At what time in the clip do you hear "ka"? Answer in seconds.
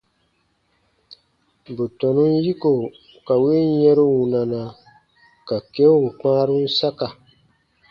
3.25-3.33, 5.47-5.55